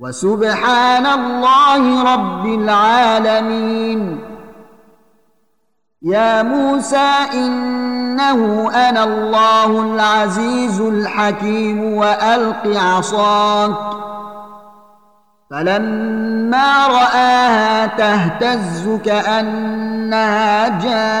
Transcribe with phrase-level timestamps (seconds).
[0.00, 4.18] وسبحان الله رب العالمين.
[6.02, 13.76] يا موسى إنه أنا الله العزيز الحكيم وألق عصاك.
[15.50, 21.20] فلما رآها تهتز كأنها جان.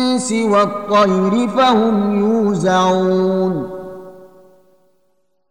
[0.33, 3.69] والطير فهم يوزعون.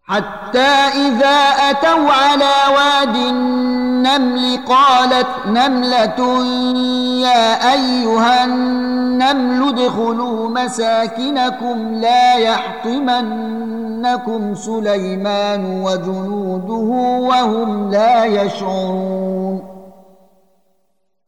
[0.03, 0.73] حتى
[1.07, 1.39] إذا
[1.71, 6.45] أتوا على واد النمل قالت نملة
[7.23, 13.75] يا أيها النمل ادخلوا مساكنكم لا يحطمنكم
[14.55, 16.89] سليمان وجنوده
[17.29, 19.70] وهم لا يشعرون.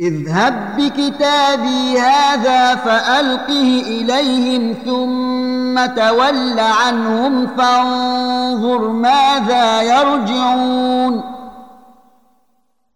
[0.00, 11.37] اذهب بكتابي هذا فألقه إليهم ثم تول عنهم فانظر ماذا يرجعون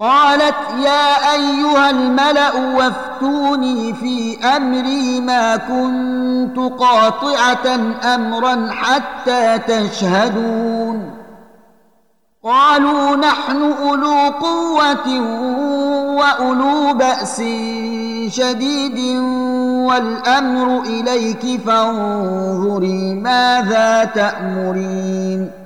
[0.00, 0.54] قالت
[0.84, 7.80] يا أيها الملأ وافتوني في أمري ما كنت قاطعة
[8.14, 11.10] أمرا حتى تشهدون.
[12.44, 15.20] قالوا نحن أولو قوة
[16.16, 17.36] وأولو بأس
[18.28, 19.18] شديد
[19.88, 25.65] والأمر إليك فانظري ماذا تأمرين.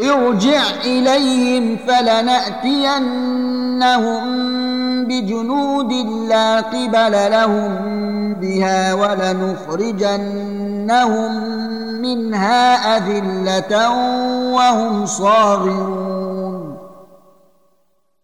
[0.00, 3.04] ارجع إليهم فلنأتينهم
[5.04, 5.92] بجنود
[6.28, 7.74] لا قبل لهم
[8.34, 10.24] بها ولنخرجنهم
[12.02, 13.90] منها أذلة
[14.52, 16.78] وهم صاغرون.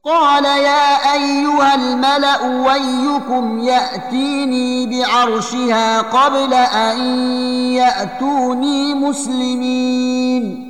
[0.05, 6.99] قال يا أيها الملأ ويكم يأتيني بعرشها قبل أن
[7.73, 10.70] يأتوني مسلمين.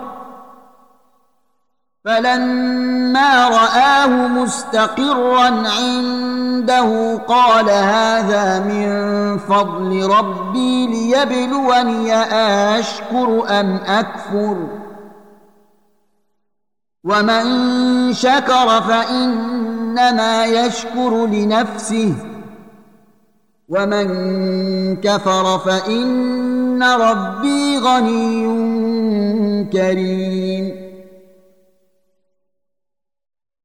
[2.05, 12.15] فلما رآه مستقرا عنده قال هذا من فضل ربي ليبلوني
[12.79, 14.57] اشكر أم أكفر
[17.03, 17.43] ومن
[18.13, 22.13] شكر فإنما يشكر لنفسه
[23.69, 24.07] ومن
[24.95, 28.43] كفر فإن ربي غني
[29.73, 30.80] كريم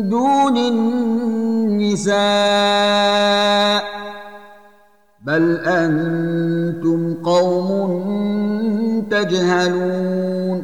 [0.00, 2.12] دون النساء
[5.26, 7.68] بل أنتم قوم
[9.10, 10.62] تجهلون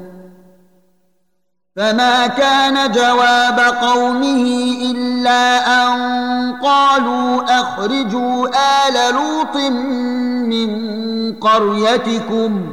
[1.76, 5.98] فما كان جواب قومه إلا أن
[6.52, 9.56] قالوا أخرجوا آل لوط
[10.46, 10.68] من
[11.34, 12.72] قريتكم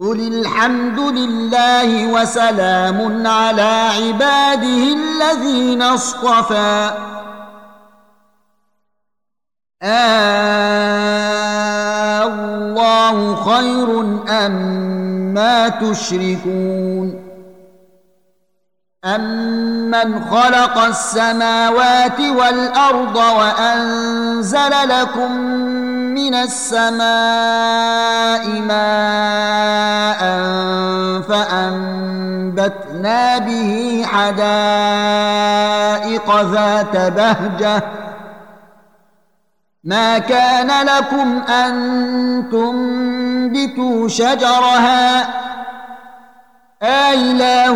[0.00, 6.90] قل الحمد لله وسلام على عباده الذين اصطفى.
[9.82, 9.90] آه
[12.26, 14.52] الله خير أم
[15.34, 17.30] ما تشركون.
[19.04, 25.60] أمن خلق السماوات والأرض وأنزل لكم
[26.30, 27.00] من السماء
[28.60, 30.20] ماء
[31.28, 32.98] فأنبتنا
[33.38, 34.40] به حدائق
[36.42, 37.82] ذات بهجة
[39.84, 41.74] ما كان لكم أن
[42.52, 45.28] تنبتوا شجرها
[46.82, 47.74] آله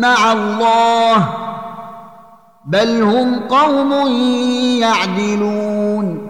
[0.00, 1.28] مع الله
[2.64, 3.92] بل هم قوم
[4.80, 6.23] يعدلون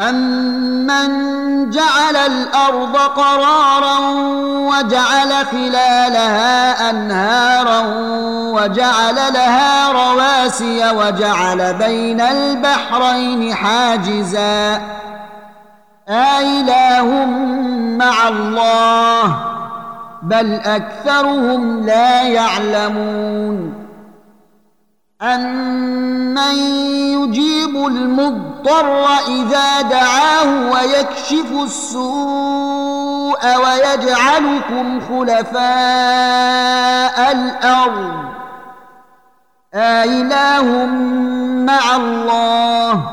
[0.00, 3.98] أمن جعل الأرض قرارا
[4.48, 7.80] وجعل خلالها أنهارا
[8.52, 14.82] وجعل لها رواسي وجعل بين البحرين حاجزا
[16.08, 17.26] آله
[17.98, 19.36] مع الله
[20.22, 23.77] بل اكثرهم لا يعلمون
[25.22, 26.38] امن
[27.18, 35.62] يجيب المضطر إذا دعاه ويكشف السوء ويجعلكم خلفاء
[37.32, 38.24] الأرض.
[39.74, 40.86] آله
[41.66, 43.04] مع الله.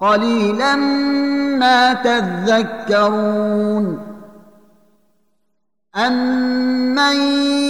[0.00, 0.76] قليلا
[1.56, 4.05] ما تذكرون.
[5.96, 7.16] أمن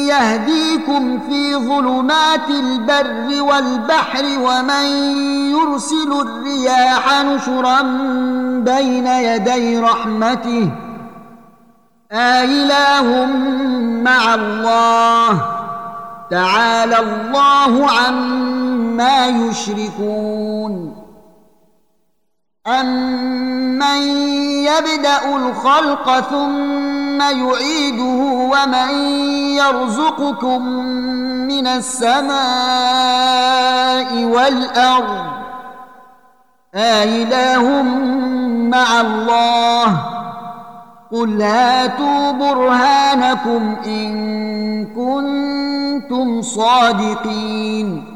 [0.09, 4.87] يهديكم في ظلمات البر والبحر ومن
[5.51, 7.83] يرسل الرياح نشرا
[8.61, 10.71] بين يدي رحمته
[12.13, 13.27] آله
[14.03, 15.43] مع الله
[16.31, 20.97] تعالى الله عما يشركون
[22.67, 24.03] أمن
[24.67, 28.21] يبدأ الخلق ثم يعيده
[28.53, 28.91] ومن
[29.57, 30.67] يرزقكم
[31.49, 32.35] من السماء
[34.25, 35.27] والأرض
[36.75, 37.83] آله
[38.71, 40.17] مع الله
[41.13, 48.16] قل هاتوا برهانكم إن كنتم صادقين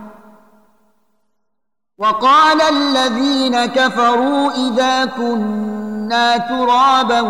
[2.01, 7.21] وقال الذين كفروا إذا كنا ترابا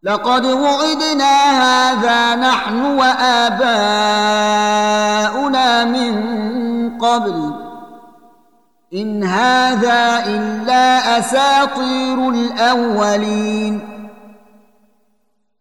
[0.03, 3.45] لقد وعدنا هذا نحن وآباؤنا
[5.85, 6.13] من
[6.97, 7.53] قبل.
[8.93, 14.00] إن هذا إلا أساطير الأولين.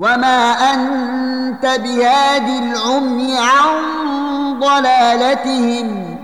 [0.00, 6.16] وما انت بهاد العمي عن ضلالتهم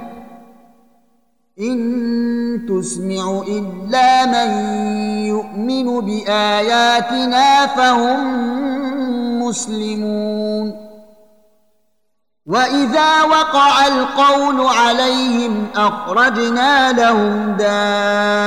[1.61, 1.77] ان
[2.69, 4.51] تسمع الا من
[5.27, 8.47] يؤمن باياتنا فهم
[9.43, 10.87] مسلمون
[12.47, 18.47] واذا وقع القول عليهم اخرجنا لهم دابه